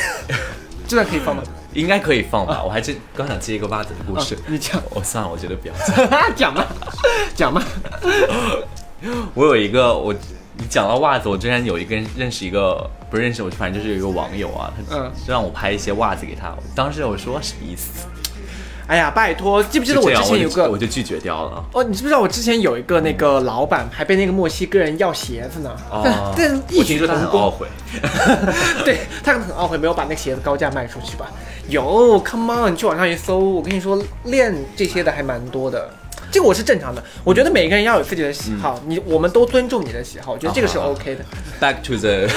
[0.88, 1.42] 真的可以放吗？
[1.74, 2.62] 应该可以放吧？
[2.64, 6.34] 我还真刚想接一个袜子的故事啊，你讲哦，算了，我觉得不要讲。
[6.34, 6.66] 讲吧，
[7.34, 7.62] 讲吧。
[9.34, 10.14] 我有一个，我
[10.60, 18.06] 你讲到袜子，我之前有一个认识一个，不认识我，反正就是有一个网友啊，他嗯让我拍一些袜子给他，当时我说什么意思？
[18.86, 21.64] 哎呀，拜托，记不记得我之前有个我就拒绝掉了。
[21.72, 25.70] 哦，你知不知道我之前有一个那个老板还被那个墨西哥人要鞋子呢？
[25.90, 26.02] 哦
[26.36, 27.40] 但但异我听说他曲同工。
[27.40, 27.66] 很懊悔。
[28.84, 31.30] 对他可能很懊悔没有把那个鞋子高价卖出去吧。
[31.68, 35.88] 有，Come on，你去网上一搜，我跟你说，练这些的还蛮多的。
[36.30, 41.24] 这个我是正常的，我觉得每个人要有自己的喜好，你我们都尊重你的喜好，我觉得这个是 OK 的。
[41.60, 42.28] Back to the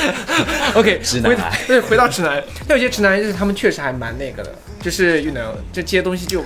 [0.80, 6.44] OK， 直男回对，回到直男，那有些直男就是他们确实还蛮那个的，就是 you know 这些东西就，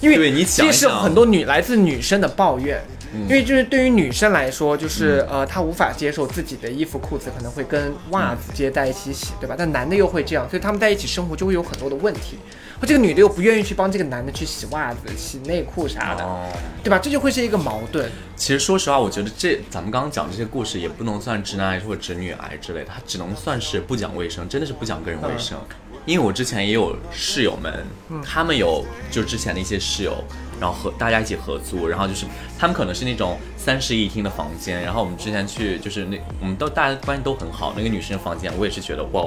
[0.00, 2.82] 因为对你想一这是很多女来自女生的抱怨。
[3.22, 9.54] 因为就是对于女生来说，就是、嗯呃，她无法接受自己的衣服、裤子可能会跟袜子接在一起洗，对吧？
[9.56, 12.38] 但男的又会这样，所以他们在一起生活就会有很多的问题。
[12.80, 16.48] 或这个女的又不愿意去帮这个男的去洗袜子、洗内裤啥的，哦。
[16.82, 16.98] 对吧？
[16.98, 18.10] 这就会是一个矛盾。
[18.34, 25.56] 其实说实话，我觉得这咱们刚刚讲这些故事也不能算直男癌或者直女癌之类的，它只能算是不讲卫生，真的是不讲个人卫生。
[26.04, 27.86] 因为我之前也有室友们，
[28.22, 30.22] 他们有就之前的一些室友，
[30.64, 32.24] 然后和大家一起合租，然后就是
[32.58, 39.22] 他们可能是那种三室一厅的房间，然后我们之前去就是那我们都大家关系都很好，那个女生房间我也是觉得哇，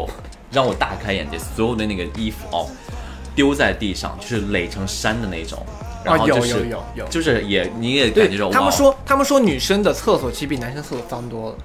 [0.52, 2.66] 让我大开眼界，所有的那个衣服哦
[3.36, 5.64] 丢在地上，就是垒成山的那种，
[6.04, 11.58] 然后就是、有有有就是也你也感觉说，他们说他们说女生的厕所其实比男生厕所脏多了。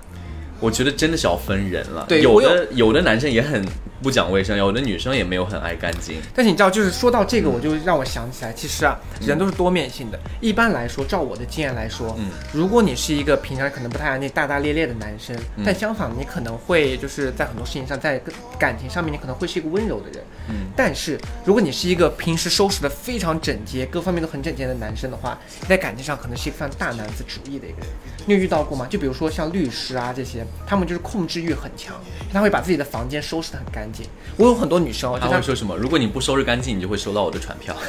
[0.61, 2.07] 我觉得真的是要分人了。
[2.21, 3.65] 有的有的男生也很
[4.03, 6.21] 不讲卫生，有的女生也没有很爱干净。
[6.35, 10.19] 但是你知道，就是说到这个，我就让我想起来，其实啊，人都是多面性的。
[10.41, 18.21] 一般来说，照我的经验来说，嗯如果你是一个平常可能不太爱那大大咧咧的男生，嗯但相反，你可能会就是在很多事情上，在
[18.59, 20.25] 感情上面，你可能会是一个温柔的人。
[20.49, 27.87] 嗯但是如果你是一个平时收拾的非常整洁，各方面都很整洁的男生的话，你在感情上可能是一个非常大男子主义的一个人。
[28.27, 28.87] 你有遇到过吗？
[28.89, 31.95] 就比如说像律师啊这些，他们就是控制欲很强，
[32.33, 33.92] 他会把自己的房间收拾得很干净。
[34.37, 35.77] 我有很多女生她会说什么？
[35.77, 37.77] 如果你不收拾干净，你就会收到我的传票。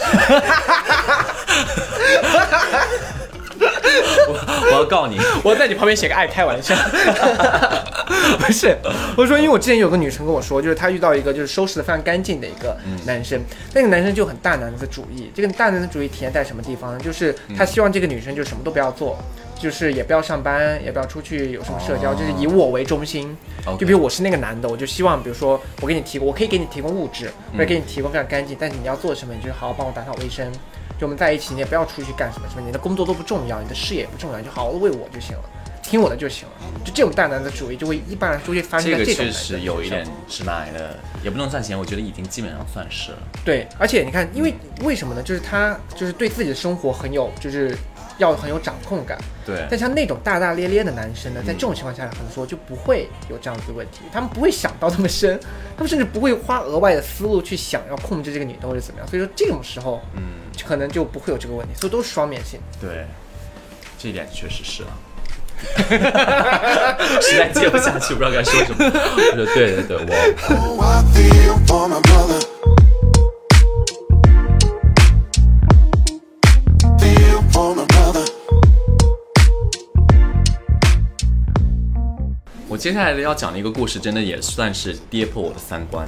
[4.25, 4.33] 我
[4.71, 5.17] 我要告你。
[5.43, 6.75] 我在你旁边写个爱开玩笑，
[8.39, 8.75] 不是，
[9.15, 13.39] 我说因为我之前有个女生跟我说，就是她遇到一个就是收拾的非常干净的一个男生，
[13.73, 15.31] 那个男生就很大男子主义。
[15.35, 16.99] 这个大男子主义体现在什么地方呢？
[16.99, 19.17] 就是他希望这个女生就什么都不要做。
[19.63, 23.33] 就是也不要上班，也不要出去有什么社交，哦就是以我为中心。
[23.79, 30.51] 就比如我是那个男的，我就希望，比如说我给你提供，我可以给你提供物质，或者给你提供非常干净，但是你要做什么，你就是好好帮我打扫卫生。
[30.99, 35.43] 就我们在一起，你也不要出去干什么什么，你的工作都不重要，你的事业也不重要，你就好好的为我就行了，
[35.81, 36.53] 听我的就行了。
[36.83, 43.17] 就这种大男子主义，就会一般来说会发生这个在这种确实有一点直男癌的，也不能算钱，我觉得已经基本上算是了。
[43.45, 45.23] 对，而且你看，因为为什么呢？
[45.23, 47.75] 就是他就是对自己的生活很有，就是
[48.23, 49.17] 要很有掌控感。
[49.45, 55.39] 对，但像那种大大咧咧的男生呢，在这种情况下，很多时候就不会有这样子的问题，他们不会想到那么深，
[55.75, 59.07] 他们甚至不会花额外的思路去想要控制这个女的或者怎么样。
[59.07, 60.21] 所以说这种时候，嗯，
[60.65, 62.59] 可能就不会有这个问题，所以都是双面性。
[62.79, 63.05] 对，
[63.99, 64.89] 这一点确实是啊。
[67.21, 68.77] 实在接不下去，不知道该说什么。
[68.79, 68.89] 我
[69.35, 69.97] 说对对对，
[70.49, 70.83] 我
[82.83, 86.05] 接下来的要讲的一个故事，真的也算是跌破我的三观。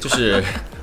[0.00, 0.42] 就是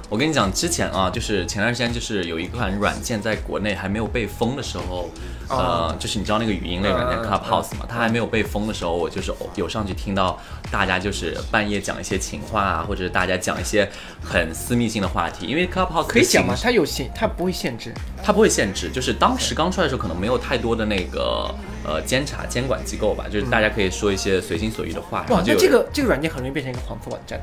[0.10, 5.08] 我跟你讲，之前啊，就是前段时间，就是有一款软件在国内还没有被封的时候，
[5.48, 10.41] 呃，就是你知道那个语音类软件 Clubhouse 嘛，它还没有被封的时候，我就是有上去听到
[10.72, 13.88] 大家就是半夜讲一些情话啊，或者是大家讲一些
[14.19, 16.56] 很私密性的话题，因为 Clubhouse 可以讲吗？
[16.60, 17.93] 它有限，它不会限制。
[18.24, 21.54] 它不会限制，就是当时刚出来的时候，可能没有太多的那个
[21.86, 25.24] 呃监察监管机构吧，就是大家可以说一些随心所欲的话。
[25.30, 27.39] 然哇那这个这个软件很容易变成一个黄色网站。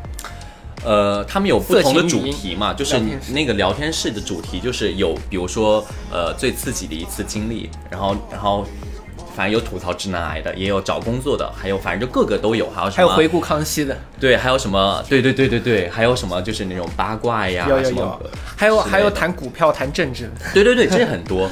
[0.87, 2.96] 呃，他们有不同的主题嘛，就是
[3.33, 8.64] 那个聊天室的主题就是有，比如说呃最刺激的一次经历，然后然后
[9.35, 20.22] 反正有吐槽直男癌的，也有找工作的，还有反正就各个都有，还有什么还有回顾康熙的，对，还有什么对对对对对，还有什么就是那种八卦呀，有有什么有，还有还有谈股票、谈政治。
[20.25, 20.31] 的。
[20.55, 21.51] 对对对，这很多。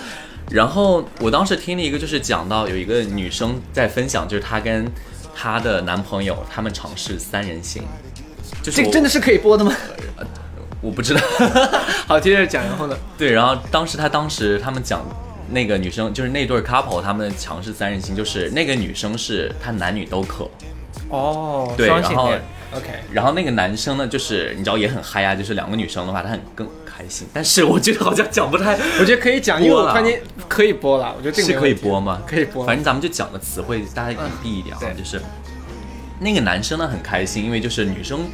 [0.51, 4.87] 然后我当时听了一个，就是讲到有一个女生在分享，就是她跟
[5.35, 7.83] 她的男朋友他们尝试三人行，
[8.65, 9.77] 就是这个真的是可以播的吗？
[10.81, 11.21] 我不知道。
[12.09, 12.97] 好，接着讲，然后呢？
[13.19, 15.05] 对，然后当时他当时他们讲
[15.51, 20.49] 那个女生就是那对 couple 他们的强势三人行，就是那个女生是她男女都可，
[21.11, 22.33] 哦，对然后
[22.75, 27.27] ，OK，然后那个男生呢，就是你知道也很嗨啊，就是两个女生的话，他很更开心。
[27.35, 32.23] 但是我觉得好像讲不太，我觉得可以讲，因为我突然间可以播了，我觉得这个是可以播吗？
[32.27, 35.21] 可以播，反正咱们就讲的词汇大家隐蔽一点啊，嗯就是
[36.25, 38.27] 那个男生呢很开心，因为就是女生，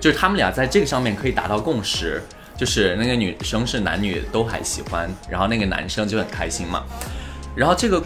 [0.00, 2.20] 就是他们俩在这个上面可以达到共识，
[2.56, 6.82] 就是那个女生是男女都还喜欢，然后那个男生就很开心嘛。
[7.54, 8.02] 然后这个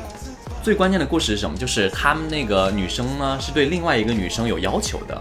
[0.63, 1.57] 最关键的故事是什么？
[1.57, 5.19] 就是他们那个女生呢是对另外一个女生有要求的。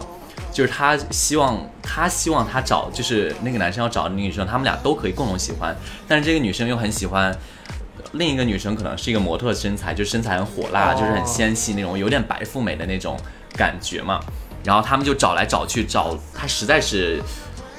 [0.52, 5.74] 就是她希望，她希望她找，就是那个男生要找的那个女生，他们俩都可以共同喜欢，
[6.08, 7.34] 但是这个女生又很喜欢
[8.14, 13.16] 另一个女生，可能是一个模特身材，就身材很火辣，哦就是很纤细那种，有点白富美的那种
[13.60, 14.22] 感觉嘛。
[14.64, 17.22] 然后他们就找来找去找，他实在是，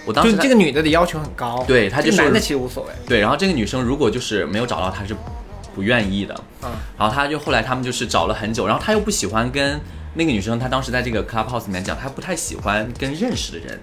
[0.06, 5.14] 我当时就这个女的的要求很高，对她就说这个男的其实无所谓，对，然后这个女生如果就是没有找到，她是
[5.74, 6.34] 不愿意的。
[6.62, 9.80] 嗯，然后他就后来他们就是找了很久，然后他又不喜欢跟
[10.14, 13.78] 那个女生，她当时在这个 clubhouse 里面讲，她不太喜欢跟认识的人，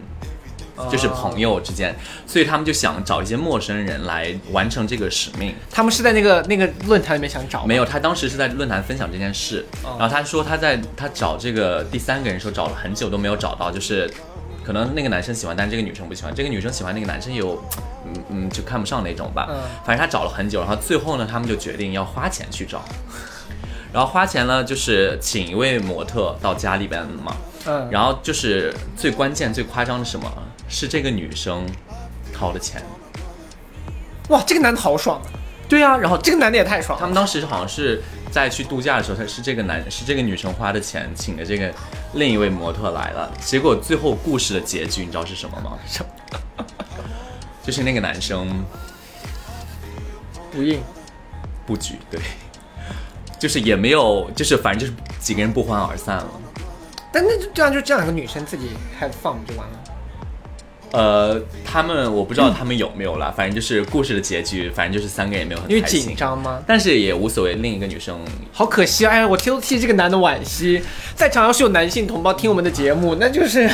[0.91, 5.53] 就是朋友之间，所以他们就想找一些陌生人来完成这个使命。
[5.71, 14.11] 他们是在那个那个论坛里面想找，没有，他当时是在论坛分享这件事，哦然后他说他在他找这个第三个人的时候找了很久都没有找到，就是
[14.63, 17.61] 可能那个男生喜欢，但这个女生不喜欢，这个女生喜欢那个男生有，
[18.05, 19.47] 嗯嗯就看不上那种吧。
[19.49, 22.83] 嗯反正他找了很久，然后最后呢，他们就决定要花钱去找，
[23.93, 27.35] 然后花钱呢就是请一位模特到家里边嘛，
[27.67, 30.31] 嗯，然后就是最关键最夸张的是什么？
[30.69, 31.65] 是这个女生
[32.33, 32.81] 掏的钱。
[34.29, 35.27] 哇，这个男的好爽啊，
[35.69, 38.01] 对啊，然后这个男的也太爽了，他们当时好像是
[38.31, 41.73] 在去度假的时候，他是这个男是这个女生花的钱请的这个
[42.13, 45.77] 另一位模特来了，结果最后故事的结局你知道是什么吗？
[45.87, 46.65] 什么
[47.63, 48.65] 就是那个男生
[50.51, 50.81] 不应，
[51.65, 52.19] 不举，对，
[53.39, 56.29] 就是也没有，就是反正就是几个人不欢而散了。
[57.17, 58.67] 但那就这样就这两个女生自己
[59.01, 59.79] have fun 不就完了？
[60.91, 66.61] 呃，他们我不知道他们有没有啦，反正就是故事的结局，反正就是三个也没有很因为开心紧，张吗？
[66.67, 67.55] 但是也无所谓。
[67.55, 68.15] 另一个女生
[68.53, 69.11] 好可惜啊！
[69.11, 70.79] 哎呀，我替替这个男的惋惜。
[71.15, 73.67] 在场要是有男性同胞听我们的节目，那就是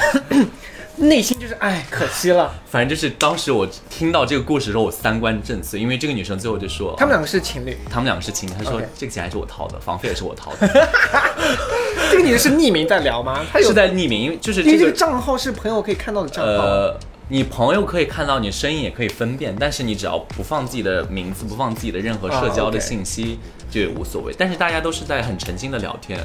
[0.97, 2.53] 内心就是哎，可惜了。
[2.69, 10.67] 反正就是当时我听到这个故事的时候，我三观震碎，因为这个女生最后就说他们两个是情侣，他们两个是情侣，她说这个钱还是我掏的，房费也是我掏的，
[12.11, 13.43] 这个女的是匿名在聊吗？
[13.51, 16.51] 她有是在匿名，因为就是因为这个账号是朋友可以看到的账号。
[16.51, 23.39] 呃，你朋友可以看到，你声音也可以分辨，但是你只要不放自己的名字，不放自己的任何社交啊的信息，
[23.71, 24.33] 就也无所谓。
[24.37, 26.19] 但是大家都是在很诚心的聊天。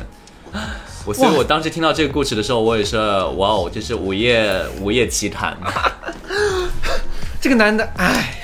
[1.04, 5.56] 我所以，我当时听到这个故事的时候，我也是哇哦，就是午夜午夜奇谈。
[7.40, 8.34] 这个男的，哎，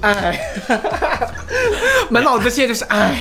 [0.00, 0.40] 哎，
[2.08, 3.20] 满脑子现在就是哎，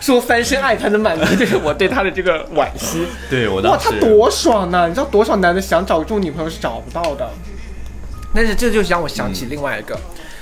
[0.00, 3.06] 说翻身爱才能满足，就是我对他的这个惋惜。
[3.28, 4.88] 对我当时他多爽呢！
[4.88, 7.30] 你知道多少男的想找这种女朋友是找不到的。
[8.34, 9.98] 但是这就让我想起另外一个，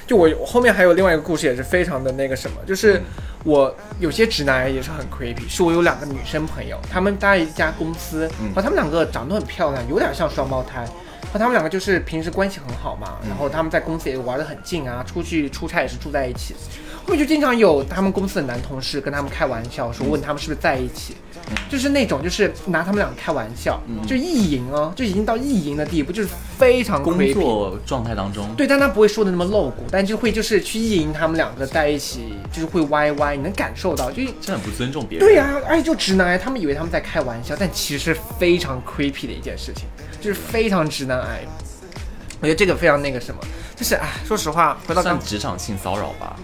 [0.09, 3.01] 就我我后面还有另外一个故事，也是非常的那个什么，就是
[3.45, 10.89] 我有些直男癌也是很 creepy，是我有两个女生朋友，她们在一家公司，然后她们两个长得很漂亮，有点像双胞胎。
[11.31, 16.55] 然后他们两个就是平时关系很好嘛，然后他们在公司也玩得很近啊，出去出差也是住在一起。
[17.09, 21.17] 后面就经常有他们公司的男同事跟他们开玩笑说，问他们是不是在一起，
[21.67, 35.27] 就是那种就是拿他们俩开玩笑，就意淫哦，就已经到意淫的地步，就是非常工作状态当中，对，但他不会说的那么露骨，但就会就是去意淫他们两个在一起，就是会歪歪，你能感受到，就真的很不尊重别人。
[35.27, 39.87] 对呀、而且就直男癌，他们以为他们在开玩笑，但其实是非常 creepy 的一件事情，
[40.21, 41.41] 就是非常直男癌。
[42.43, 43.41] 我觉得这个非常那个什么，
[43.75, 46.37] 就是哎，说实话，回到职场性骚扰吧。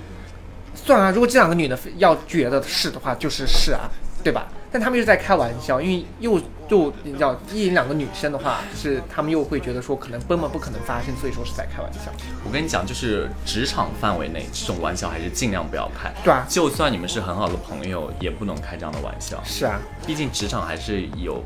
[0.85, 3.89] 算啊，如果这两个女的要觉得是的话，就是是啊，
[4.23, 4.47] 对吧？
[4.71, 12.11] 但他们又是在开玩笑，因为又就你知道，意淫两个女生的话，就是他们又会觉得说可能根本不可能发生，所以说是在开玩笑。
[12.45, 16.13] 我跟你讲，就是职场范围内这种玩笑还是尽量不要开。
[16.25, 19.41] 对啊就算你们是很好的朋友，也不能开这样的玩笑。
[19.45, 21.41] 是啊，毕竟职场还是有，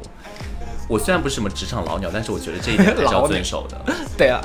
[0.88, 3.79] 我虽然不是什么职场老鸟，但是我觉得这一点还是要 遵守的。
[4.16, 4.40] 对啊。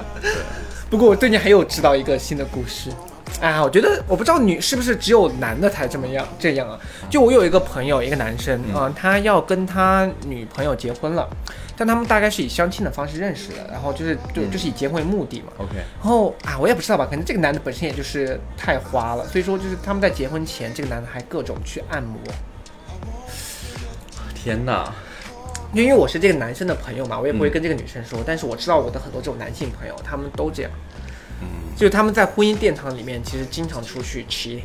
[0.89, 2.91] 不过我最近还有知道一个新的故事，
[3.41, 6.79] 啊，我觉得我不知道女是不是只有男的才这么样这样啊？
[7.09, 11.27] 就我有一个朋友，一个男生啊、他要跟他女朋友结婚了，
[11.75, 15.47] 但他们大概是以相亲的方式认识的，然后就是就就是以结婚为目的嘛。
[15.57, 22.17] OK，然后啊，我也不知道吧，可能这个男的本身也就是太花了，所以说就是他们在结婚前，这个男的还各种去按摩。
[24.33, 24.93] 天哪，
[25.73, 31.02] 因为我是这个男生的朋友嘛，我也不会跟这个女生说，但是我知道我的很多这种男性朋友，他们都这样，嗯，
[31.75, 34.61] 就他们在婚姻殿堂里面，其实经常出去 cheating。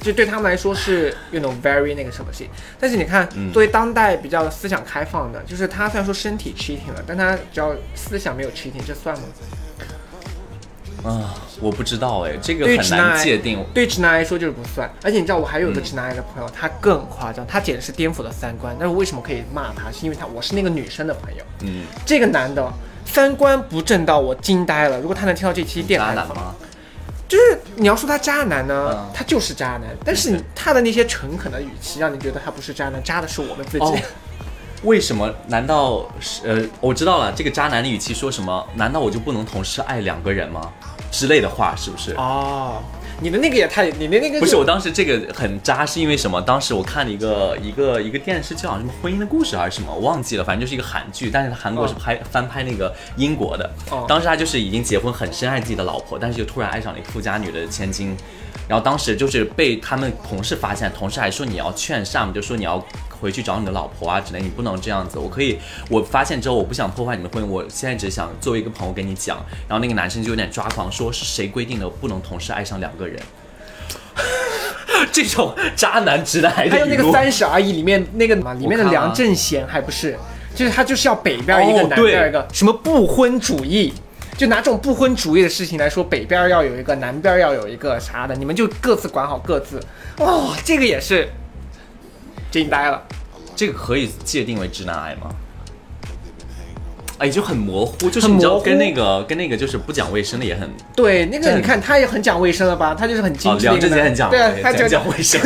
[0.00, 2.48] 就对他们来说是 you know very 那个什么事情。
[2.78, 9.24] 但是你看，嗯作为当代比较思想开放的，就是他虽然说身体 cheating 了，但他只要思想没有 cheating，这算吗？
[11.04, 13.64] 啊，我不知道哎，这个很直男来难界定。
[13.74, 14.88] 对直男来说就是不算。
[15.02, 18.76] 而且你知道，我还有一个嗯直男癌的朋友，他更夸张，他简直是颠覆了三观。
[18.78, 19.90] 但是为什么可以骂他？
[19.90, 22.72] 是因为他我是那个女生的朋友，嗯，这个男的
[23.12, 25.00] 三观不正到我惊呆了。
[25.00, 26.54] 如果他能听到这期电台的话，渣男吗？
[27.26, 33.84] 就是你要说他渣男呢，嗯他就是渣男，但是你他的那些诚恳的语气，让你觉得他不是渣男，渣的是我们自己。
[33.84, 33.96] 哦
[34.84, 35.28] 为什么？
[35.48, 38.64] 难道是呃，我知道了，这个渣男的语气说什么？
[38.76, 40.70] 难道我就不能同时爱两个人吗？
[41.10, 42.12] 之类的话，是不是？
[42.12, 42.80] 哦，
[43.20, 46.40] 你的那个也太，你的那个不是，我当时这个很渣，是因为什么？
[46.40, 53.68] 当时我看了一个一个一个电视剧，好像什么婚姻的故事还是什么，我忘记了，反正就是一个韩剧，但是韩国是拍、翻拍那个英国的。
[53.90, 58.16] 哦当时他就是已经结婚，很深爱自己的老婆，但是就突然爱上了一个富家女的千金，
[58.68, 62.82] 然后当时就是被他们同事发现，同事还说你要劝善，就说你要
[63.20, 65.18] 回去找你的老婆啊之类，你不能这样子。
[65.18, 69.38] 我可以，我发现之后我不想破坏你们婚姻，我现在只想作为一个朋友跟你讲。
[69.68, 73.20] 然后那个男生就有点抓狂，说是谁规定的不能同时爱上两个人？
[75.12, 80.16] 这种渣男直男癌还有那个《三十而已》里面那个嘛，里面的梁正贤还不是，
[80.54, 83.92] 就是他就是要北边一个，哦对南边一个，什么不婚主义。
[84.36, 89.80] 就拿这种不婚主义的事情来说，北边要有一个，南边要有一个啥的，你们就各自管好各自。
[90.18, 91.28] 哦，这个也是
[92.50, 93.02] 惊呆了。
[93.56, 95.30] 这个可以界定为直男癌吗？
[97.18, 102.94] 哎，就很模糊，就是你知道跟那个跟那个就是不讲卫生的也很对，那个你看他也很讲卫生了吧？
[102.98, 103.64] 他就是很精哦，致。
[103.66, 105.40] 梁振杰很讲对啊，他讲就讲卫生。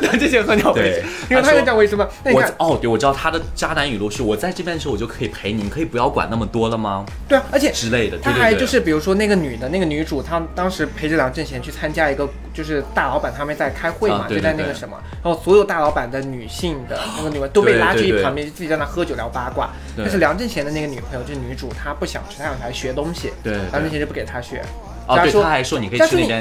[0.00, 2.08] 梁振杰很讲卫对生， 因为他他说也讲卫生嘛。
[2.24, 7.04] 那你我看，哦，对，我知道他的渣男语录是：我在这边的时候我就可以陪你，你可以不要管那么多了吗？
[7.28, 8.16] 对啊，而且之类的。
[8.18, 19.70] 他对对对还就是，比如说那个女的，那个女主，她当时陪着梁正贤去参加一个，就是大老板他们在开会嘛，啊对就在对对那个什么，然后所有大老板的女性的那个女们都被拉去对对对一旁边，就自己在那喝酒聊八卦。
[19.96, 24.62] 对但是梁正贤的那个女朋友，就是女主，她不想去，她想来学东西，对对梁正贤就不给她学。
[25.08, 25.98] 哦，对，说他还说你可以。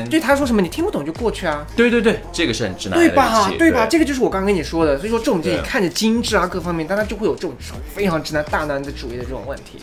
[0.10, 3.88] 对他说什么你听不懂就过去啊，对对对，这个是很直男的对吧对吧？
[3.90, 7.56] 这个就是我刚刚跟你说的，所以说这种电影看着精致啊各方面，但他就会有这种
[7.96, 9.80] 非常直男大男子主义的这种问题。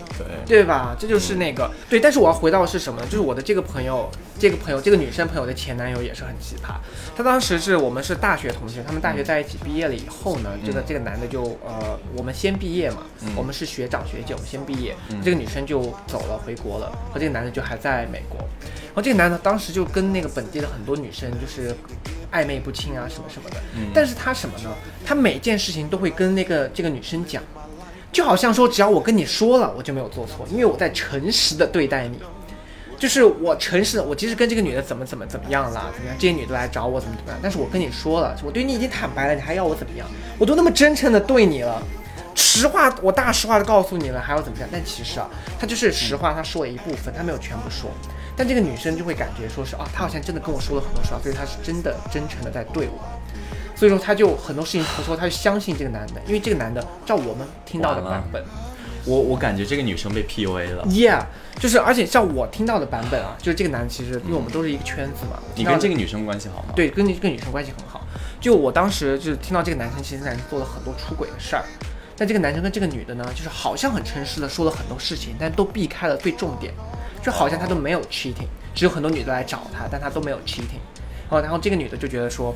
[0.46, 0.94] 对对吧？
[0.96, 3.06] 这就是那个对，但是我要回到的是什么呢？
[3.06, 6.74] 就是我的这个朋友，这个朋友，这个女生朋友的前男友也是很奇葩。
[7.16, 12.98] 他当时是我们是大学同学，他们大学在一起毕业了以后呢，这个这个男的就呃，我们先毕业嘛，
[13.34, 18.38] 我们是学长学姐，我们先毕业，这个女生就走了回国了，和这个男的就还在美国。
[18.38, 21.74] 然后这个男的当时就跟那个本地的很多女生就是
[22.32, 23.56] 暧昧不清啊什么什么的，
[23.94, 24.70] 但是他什么呢？
[25.04, 27.42] 他每件事情都会跟那个这个女生讲。
[28.12, 32.18] 就好像说，只要我跟你说了，我就没有做错，因为我在诚实的对待你。
[32.98, 40.08] 就是我诚实的，我其实跟这个女的怎么怎么怎么样了，怎么样，这些女的来找我怎么怎么样，但是我跟你说了，我对你已经坦白了，你还要我怎么样？
[40.38, 41.82] 我都那么真诚的对你了，
[42.36, 44.68] 实话我大实话的告诉你了，还要怎么样？
[44.70, 47.90] 但其实啊，他就是实话，他说了一部分，他没有全部说。
[48.36, 53.02] 但这个女生就会感觉说是啊，他好像真的跟我说了很多实话，所以他是真的真诚的在对我。
[53.74, 58.44] 所以说他就很多事情不说，他就相信这个男的，因为这个男的照我们听到的版本
[59.06, 60.84] 我我感觉这个女生被 PUA 了。
[60.86, 61.24] ，Yeah，
[61.60, 68.04] 就是而且像我听到的版本啊，就是这个男的其实因为我们都是一个圈子嘛，你跟这个个女生关系好吗？，对跟这个女生关系很好。
[68.40, 71.64] 就我当时就是听到这个男生其实男生做了很多出轨的事儿，
[72.16, 76.72] 但这个男生跟这个女的呢，就是好像很诚实的说了很多事情，但都避开了最重点，
[77.22, 80.80] 就好像他都没有 cheating，只有很多女的来找他，但他都没有 cheating。
[81.28, 82.54] 哦然后这个女的就觉得说。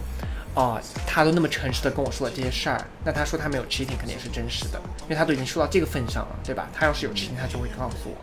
[0.52, 6.68] 哦，他都那么诚实的跟我说了这些事儿，那他说他没有 cheating 肯定也是真实的，因为他都已经说到这个份上了，对吧？
[6.74, 8.16] 他要是有 cheating，他就会告诉我。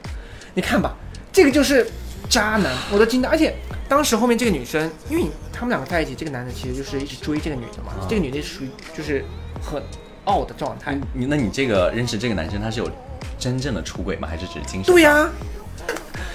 [0.53, 0.93] 你看吧，
[1.31, 1.89] 这个就是
[2.29, 3.29] 渣男，我都惊呆。
[3.29, 3.55] 而且
[3.87, 5.23] 当时后面这个女生，因为
[5.53, 9.23] 他们两个在一起，这个男的其实就是一直追这个女的嘛，这个女的属于就是
[9.61, 9.81] 很
[10.27, 10.95] 傲的状态。
[11.13, 12.91] 你那你这个认识这个男生，他是有
[13.39, 14.27] 真正的出轨吗？
[14.27, 14.93] 还是只是精神？
[14.93, 15.29] 对呀、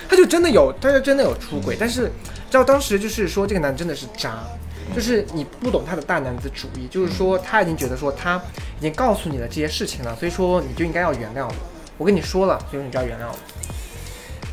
[0.08, 2.10] 他就真的有，他就真的有出轨，但是
[2.50, 4.40] 知道当时就是说这个男真的是渣，
[4.94, 8.40] 就是你不懂他的大男子主义，就是说他已经觉得说他
[8.78, 11.54] 已经告诉你了这些事情了，所以说你就应该要原谅我。
[11.98, 13.36] 我跟你说了，所以说你就要原谅我。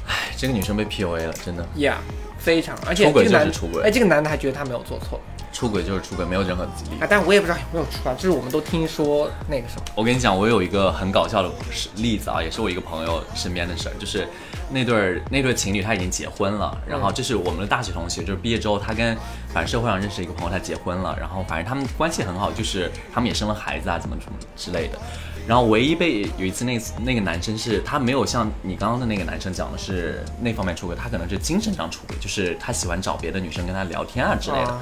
[0.08, 1.66] 哎这个女生被 PUA 了，真的。
[1.76, 1.96] Yeah，
[2.38, 5.20] 非常，而且这个男就是出轨哎，这个男的还觉得他没有做错
[5.60, 7.08] 出轨就是出轨，没有任何自立啊，。
[7.10, 14.26] 但我也不知道有没有出啊，就是我们都听说那个什么，我跟你讲，我有一个很搞笑的事例子啊，也是我一个朋友身边的事儿，就是
[14.70, 19.14] 那对儿那对情侣他已经结婚了，然后这是我们的大学同学，就是毕业之后他跟
[19.54, 24.98] 反正社会上认识一个朋友，他结婚了，然后反正他们关系很好，就是他们也生了孩子啊，怎么怎么之类的。
[25.46, 34.80] 然后唯一被有一次那次那个男生是他没有像你刚刚的那个男生讲的是那方面出轨，他可能是精神上出轨，就是他喜欢找别的女生跟他聊天啊之类的。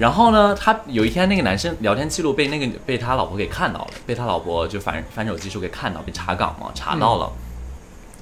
[0.00, 7.30] 然后呢，他有一天那个男生聊天记录被那个被他老婆给看到了，被他老婆就翻翻手机时候给看到，被查岗嘛，查到了。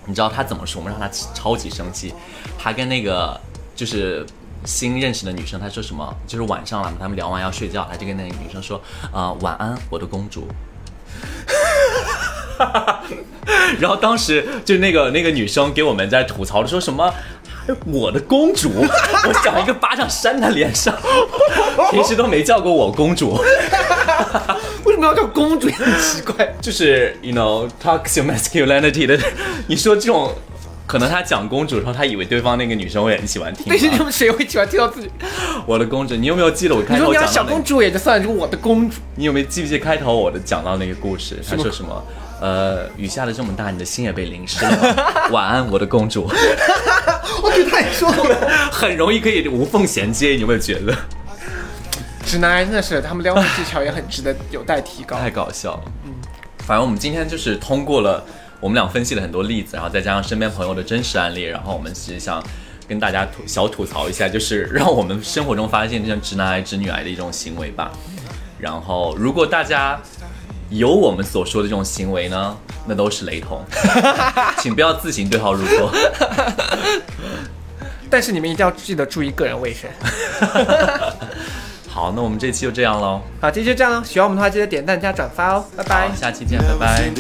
[0.07, 0.91] 你知道他怎么说吗？
[0.91, 2.13] 让他超级生气。
[2.59, 3.41] 他跟那个
[3.77, 4.27] 就是
[4.65, 6.13] 新认识的女生，他说什么？
[6.27, 8.81] 就是晚上了嘛，他们聊完要睡觉，他就跟那个女生说，
[9.13, 10.49] 呃，晚安，我的公主。
[13.79, 17.15] 然后当时就那个那个女生给我们在吐槽的说什么。
[17.87, 20.95] 我的公主， 我想一个巴掌扇她脸上。
[21.91, 23.33] 平时都没叫过我公主，
[24.85, 25.69] 为什么要叫公主？
[25.71, 26.55] 很奇怪。
[26.61, 29.19] 就是 you know toxic masculinity 的。
[29.67, 30.33] 你说这种，
[30.87, 33.71] 可能他讲公主的时候，他以为对方那个女生会很喜欢听吧。
[33.71, 35.11] 但是你们谁会喜欢听到自己？
[35.67, 37.51] 我的公主，你有没有记得我开头讲到那个？
[37.53, 38.97] 公主也就算了，就我的公主。
[39.15, 41.39] 你有没有记不记得开头我的讲到那个故事？
[41.49, 42.03] 他说什么？
[42.41, 45.29] 呃，雨下的这么大，你的心也被淋湿了。
[45.33, 46.29] 晚安，我的公主。
[47.43, 48.71] 我觉得太重了。
[48.71, 50.95] 很容易可以无缝衔接，你有没有觉得？
[52.25, 55.19] 直男癌真的是，他们撩妹技巧也很值得有待提高。
[55.19, 55.83] 太搞笑了。
[56.05, 56.13] 嗯，
[56.59, 58.23] 反正我们今天就是通过了
[58.61, 62.43] 我们俩分析了很多例子，然后再加上身边朋友的真实案例，然后我们其实想
[62.87, 67.91] 跟大家吐小吐槽一下，就是让我们生活中发现这种直男癌、直女癌的一种行为吧。
[68.59, 69.99] 然后，如果大家
[70.71, 72.57] 有我们所说的这种行为呢，
[72.87, 73.65] 那都是雷同，
[74.61, 75.91] 请不要自行对号入座。
[78.11, 79.91] 但是你们一定要记得注意个人卫生。
[81.89, 84.05] 好，那我们这期就这样喽，好，这期就这样了。
[84.05, 86.11] 喜欢我们的话，记得点赞加转发哦，拜拜，。
[86.15, 87.11] 下期见，拜拜